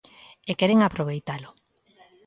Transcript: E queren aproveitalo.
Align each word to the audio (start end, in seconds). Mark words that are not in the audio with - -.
E 0.49 0.51
queren 0.59 0.79
aproveitalo. 0.81 1.49